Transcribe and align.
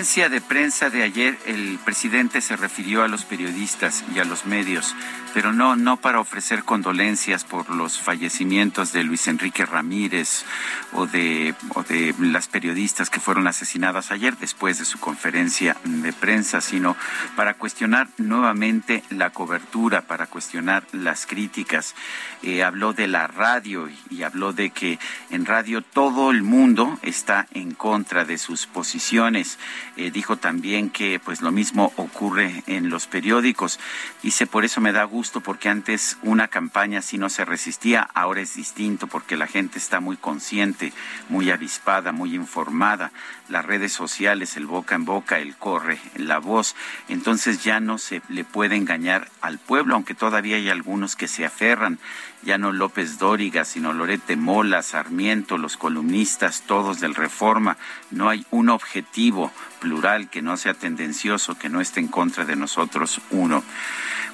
Conferencia 0.00 0.30
de 0.30 0.40
prensa 0.40 0.88
de 0.88 1.02
ayer, 1.02 1.36
el 1.44 1.78
presidente 1.84 2.40
se 2.40 2.56
refirió 2.56 3.02
a 3.02 3.08
los 3.08 3.26
periodistas 3.26 4.02
y 4.14 4.18
a 4.18 4.24
los 4.24 4.46
medios, 4.46 4.96
pero 5.34 5.52
no, 5.52 5.76
no 5.76 5.98
para 5.98 6.20
ofrecer 6.20 6.64
condolencias 6.64 7.44
por 7.44 7.68
los 7.68 8.00
fallecimientos 8.00 8.94
de 8.94 9.04
Luis 9.04 9.28
Enrique 9.28 9.66
Ramírez 9.66 10.46
o 10.94 11.06
de, 11.06 11.54
o 11.74 11.82
de 11.82 12.14
las 12.18 12.48
periodistas 12.48 13.10
que 13.10 13.20
fueron 13.20 13.46
asesinadas 13.46 14.10
ayer 14.10 14.38
después 14.38 14.78
de 14.78 14.86
su 14.86 14.98
conferencia 14.98 15.76
de 15.84 16.14
prensa, 16.14 16.62
sino 16.62 16.96
para 17.36 17.52
cuestionar 17.52 18.08
nuevamente 18.16 19.04
la 19.10 19.28
cobertura, 19.28 20.00
para 20.00 20.28
cuestionar 20.28 20.82
las 20.92 21.26
críticas. 21.26 21.94
Eh, 22.42 22.62
habló 22.64 22.94
de 22.94 23.06
la 23.06 23.26
radio 23.26 23.90
y 24.08 24.22
habló 24.22 24.54
de 24.54 24.70
que 24.70 24.98
en 25.28 25.44
radio 25.44 25.82
todo 25.82 26.30
el 26.30 26.42
mundo 26.42 26.98
está 27.02 27.46
en 27.52 27.74
contra 27.74 28.24
de 28.24 28.38
sus 28.38 28.66
posiciones 28.66 29.58
eh, 29.96 30.10
dijo 30.10 30.36
también 30.36 30.90
que 30.90 31.18
pues 31.18 31.40
lo 31.40 31.52
mismo 31.52 31.92
ocurre 31.96 32.62
en 32.66 32.90
los 32.90 33.06
periódicos. 33.06 33.78
Dice, 34.22 34.46
por 34.46 34.64
eso 34.64 34.80
me 34.80 34.92
da 34.92 35.04
gusto 35.04 35.40
porque 35.40 35.68
antes 35.68 36.18
una 36.22 36.48
campaña 36.48 37.02
si 37.02 37.18
no 37.18 37.28
se 37.28 37.44
resistía, 37.44 38.08
ahora 38.14 38.40
es 38.40 38.54
distinto 38.54 39.06
porque 39.06 39.36
la 39.36 39.46
gente 39.46 39.78
está 39.78 40.00
muy 40.00 40.16
consciente, 40.16 40.92
muy 41.28 41.50
avispada, 41.50 42.12
muy 42.12 42.34
informada. 42.34 43.12
Las 43.48 43.64
redes 43.64 43.92
sociales, 43.92 44.56
el 44.56 44.66
boca 44.66 44.94
en 44.94 45.04
boca, 45.04 45.38
el 45.38 45.56
corre, 45.56 45.98
la 46.14 46.38
voz. 46.38 46.76
Entonces 47.08 47.64
ya 47.64 47.80
no 47.80 47.98
se 47.98 48.22
le 48.28 48.44
puede 48.44 48.76
engañar 48.76 49.28
al 49.40 49.58
pueblo, 49.58 49.94
aunque 49.94 50.14
todavía 50.14 50.56
hay 50.56 50.68
algunos 50.68 51.16
que 51.16 51.28
se 51.28 51.44
aferran 51.44 51.98
ya 52.42 52.58
no 52.58 52.72
López 52.72 53.18
Dóriga, 53.18 53.64
sino 53.64 53.92
Lorete 53.92 54.36
Mola, 54.36 54.82
Sarmiento, 54.82 55.58
los 55.58 55.76
columnistas, 55.76 56.62
todos 56.66 57.00
del 57.00 57.14
Reforma. 57.14 57.76
No 58.10 58.28
hay 58.28 58.46
un 58.50 58.70
objetivo 58.70 59.52
plural 59.80 60.28
que 60.30 60.42
no 60.42 60.56
sea 60.56 60.74
tendencioso, 60.74 61.58
que 61.58 61.68
no 61.68 61.80
esté 61.80 62.00
en 62.00 62.08
contra 62.08 62.44
de 62.44 62.54
nosotros 62.54 63.20
uno. 63.30 63.64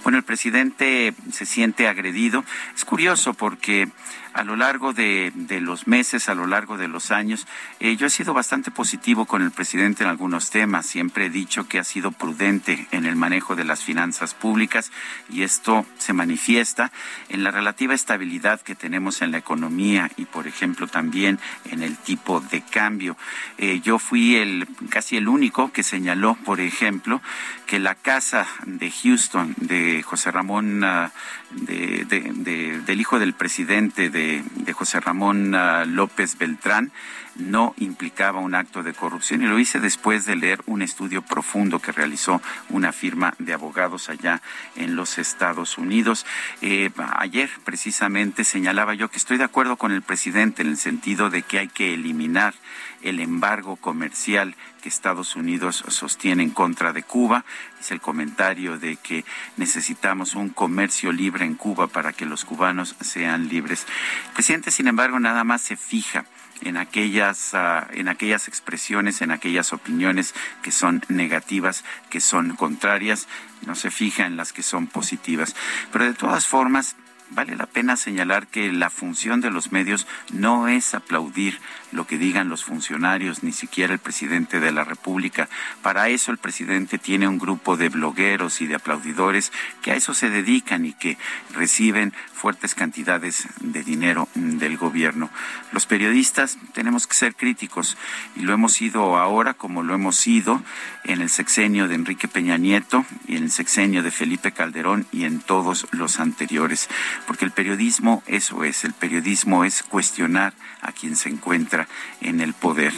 Bueno, 0.03 0.19
el 0.19 0.25
presidente 0.25 1.14
se 1.33 1.47
siente 1.47 1.88
agredido. 1.88 2.44
Es 2.77 2.84
curioso 2.84 3.34
porque 3.34 3.88
a 4.34 4.44
lo 4.44 4.55
largo 4.55 4.92
de, 4.92 5.33
los 5.62 5.86
meses, 5.86 6.28
a 6.28 6.34
lo 6.34 6.47
largo 6.47 6.77
de 6.77 6.88
los 6.88 7.11
años, 7.11 7.47
eh, 7.80 7.97
yo 7.97 8.06
he 8.06 8.11
sido 8.11 8.34
bastante 8.34 8.70
positivo 8.70 9.25
con 9.25 9.41
el 9.41 9.50
presidente 9.50 10.04
en 10.04 10.10
algunos 10.10 10.50
temas. 10.50 10.84
Siempre 10.84 11.26
he 11.26 11.31
dicho 11.31 11.66
que 11.66 11.78
ha 11.78 11.84
sido 11.84 12.12
prudente 12.12 12.87
en 12.91 13.06
el 13.06 13.16
manejo 13.16 13.56
de 13.56 13.65
las 13.65 13.82
finanzas 13.82 14.34
públicas 14.34 14.93
y 15.31 15.43
esto 15.43 15.87
se 15.97 16.12
manifiesta 16.12 16.93
en 17.31 17.44
la 17.44 17.50
relativa 17.50 17.94
estabilidad 17.94 18.60
que 18.60 18.75
tenemos 18.75 19.22
en 19.22 19.32
la 19.32 19.38
economía 19.38 20.10
y, 20.19 20.26
por 20.26 20.47
ejemplo, 20.47 20.87
también 20.87 21.38
en 21.65 21.82
el 21.82 21.97
tipo 21.97 22.41
de 22.41 22.60
cambio. 22.60 23.16
Eh, 23.56 23.81
yo 23.82 23.99
fui 23.99 24.37
el 24.37 24.69
casi 24.91 25.16
el 25.16 25.28
único 25.28 25.35
que 25.72 25.82
señaló, 25.82 26.36
por 26.44 26.60
ejemplo, 26.60 27.20
que 27.66 27.78
la 27.78 27.94
casa 27.94 28.47
de 28.64 28.91
Houston 28.91 29.54
de 29.58 30.02
José 30.02 30.30
Ramón, 30.30 30.82
ah, 30.84 31.12
del 31.50 33.00
hijo 33.00 33.19
del 33.19 33.34
presidente 33.34 34.10
de 34.10 34.26
de, 34.54 34.72
José 34.72 35.00
Ramón 35.00 35.54
ah, 35.54 35.84
López 35.84 36.38
Beltrán 36.38 36.92
no 37.38 37.74
implicaba 37.78 38.41
un 38.41 38.54
acto 38.54 38.82
de 38.82 38.94
corrupción 38.94 39.42
y 39.42 39.47
lo 39.47 39.58
hice 39.58 39.80
después 39.80 40.24
de 40.24 40.36
leer 40.36 40.62
un 40.66 40.82
estudio 40.82 41.22
profundo 41.22 41.80
que 41.80 41.92
realizó 41.92 42.41
una 42.69 42.92
firma 42.92 43.34
de 43.38 43.52
abogados 43.52 44.08
allá 44.08 44.42
en 44.74 44.97
los 44.97 45.19
Estados 45.19 45.78
Unidos. 45.78 46.26
Eh, 46.62 46.91
ayer 47.16 47.50
precisamente 47.64 48.44
señalaba 48.44 48.94
yo 48.94 49.10
que 49.10 49.19
estoy 49.19 49.38
de 49.38 49.44
acuerdo 49.44 49.76
con 49.76 49.92
el 49.92 50.02
presidente 50.02 50.62
en 50.62 50.69
el 50.69 50.76
sentido 50.76 51.30
de 51.30 51.42
que 51.42 51.58
hay 51.58 51.69
que 51.69 51.94
eliminar 51.94 52.54
el 53.02 53.20
embargo 53.20 53.76
comercial 53.76 54.54
que 54.82 54.88
Estados 54.88 55.36
Unidos 55.36 55.84
sostiene 55.88 56.42
en 56.42 56.50
contra 56.50 56.92
de 56.92 57.02
Cuba. 57.02 57.44
Es 57.80 57.91
el 57.91 58.00
comentario 58.00 58.78
de 58.78 58.96
que 58.96 59.25
necesitamos 59.56 60.34
un 60.34 60.48
comercio 60.48 61.12
libre 61.12 61.44
en 61.44 61.54
Cuba 61.54 61.86
para 61.86 62.12
que 62.12 62.26
los 62.26 62.44
cubanos 62.44 62.96
sean 63.00 63.48
libres. 63.48 63.86
El 64.28 64.32
presidente, 64.34 64.70
sin 64.70 64.88
embargo, 64.88 65.20
nada 65.20 65.44
más 65.44 65.62
se 65.62 65.76
fija 65.76 66.25
en 66.62 66.77
aquellas, 66.77 67.55
ah, 67.55 67.87
en 67.93 68.09
aquellas 68.09 68.49
expresiones, 68.49 69.22
en 69.22 69.31
aquellas 69.31 69.72
opiniones 69.72 70.34
que 70.62 70.72
son 70.72 71.03
negativas, 71.09 71.84
que 72.11 72.21
son 72.21 72.56
contrarias, 72.56 73.28
no 73.67 73.75
se 73.75 73.91
fija 73.91 74.27
en 74.27 74.37
las 74.37 74.53
que 74.53 74.62
son 74.62 74.87
positivas. 74.87 75.55
Pero 75.93 76.05
de 76.05 76.15
todas 76.15 76.47
formas, 76.47 76.97
vale 77.31 77.56
la 77.56 77.66
pena 77.66 77.97
señalar 77.97 78.47
que 78.47 78.72
la 78.72 78.91
función 78.91 79.41
de 79.41 79.50
los 79.50 79.72
medios 79.72 80.06
no 80.32 80.69
es 80.69 80.94
aplaudir 80.94 81.60
lo 81.92 82.06
que 82.06 82.19
digan 82.19 82.48
los 82.48 82.64
funcionarios, 82.64 83.42
ni 83.42 83.53
siquiera 83.53 83.92
el 83.92 83.98
presidente 83.98 84.60
de 84.60 84.72
la 84.72 84.84
República. 84.84 85.48
Para 85.82 86.09
eso 86.09 86.31
el 86.31 86.38
presidente 86.38 86.98
tiene 86.98 87.28
un 87.28 87.38
grupo 87.38 87.76
de 87.76 87.88
blogueros 87.88 88.60
y 88.60 88.66
de 88.66 88.75
aplaudidores 88.75 89.53
que 89.82 89.92
a 89.92 89.97
eso 89.97 90.14
se 90.14 90.31
dedican 90.31 90.84
y 90.84 90.92
que 90.92 91.16
reciben 91.54 92.12
fuertes 92.32 92.75
cantidades 92.75 93.48
de 93.60 93.82
dinero 93.82 94.28
del 94.34 94.76
gobierno. 94.76 95.31
Los 95.72 95.87
periodistas 95.87 96.58
tenemos 96.75 97.06
que 97.06 97.14
ser 97.14 97.34
críticos 97.34 97.97
y 98.37 98.41
lo 98.41 98.53
hemos 98.53 98.75
sido 98.75 99.16
ahora 99.16 99.54
como 99.54 99.82
lo 99.82 99.94
hemos 99.94 100.16
sido 100.16 100.62
en 101.04 101.20
el 101.20 101.31
sexenio 101.31 101.88
de 101.88 101.94
Enrique 101.94 102.28
Peña 102.28 102.58
Nieto 102.58 103.04
y 103.26 103.37
en 103.37 103.44
el 103.44 103.50
sexenio 103.50 104.03
de 104.03 104.10
Felipe 104.10 104.53
Calderón 104.53 105.06
y 105.12 105.25
en 105.25 105.41
todos 105.41 105.87
los 105.93 106.20
anteriores, 106.20 106.88
porque 107.27 107.44
el 107.44 107.50
periodismo 107.50 108.22
eso 108.27 108.65
es, 108.65 108.84
el 108.84 108.93
periodismo 108.93 109.65
es 109.65 109.82
cuestionar 109.82 110.54
a 110.81 110.93
quien 110.93 111.16
se 111.16 111.28
encuentra 111.28 111.88
en 112.21 112.41
el 112.41 112.53
poder. 112.53 112.93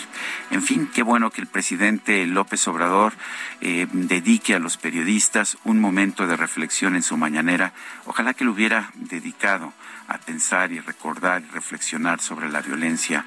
En 0.51 0.62
fin, 0.62 0.91
qué 0.93 1.03
bueno 1.03 1.31
que 1.31 1.41
el 1.41 1.47
presidente 1.47 2.27
López 2.27 2.67
Obrador 2.69 3.15
eh, 3.61 3.87
dedique 3.93 4.55
a 4.55 4.59
los 4.59 4.77
periodistas 4.77 5.57
un 5.65 5.81
momento 5.81 6.27
de 6.27 6.37
reflexión 6.37 6.97
en 6.97 7.03
su 7.03 7.17
mañanera. 7.17 7.73
Ojalá 8.07 8.34
que 8.34 8.45
lo 8.45 8.53
hubiera 8.53 8.91
dedicado 8.95 9.73
a 10.09 10.19
pensar 10.19 10.73
y 10.73 10.81
recordar 10.81 11.43
y 11.43 11.51
reflexionar 11.53 12.21
sobre 12.21 12.49
la 12.49 12.62
violencia 12.62 13.25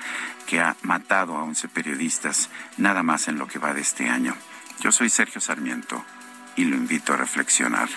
que 0.47 0.59
ha 0.59 0.75
matado 0.81 1.37
a 1.37 1.43
11 1.43 1.67
periodistas, 1.69 2.49
nada 2.77 3.03
más 3.03 3.27
en 3.27 3.37
lo 3.37 3.47
que 3.47 3.59
va 3.59 3.73
de 3.73 3.81
este 3.81 4.09
año. 4.09 4.35
Yo 4.81 4.91
soy 4.91 5.09
Sergio 5.09 5.39
Sarmiento 5.39 6.03
y 6.55 6.65
lo 6.65 6.75
invito 6.75 7.13
a 7.13 7.17
reflexionar. 7.17 7.89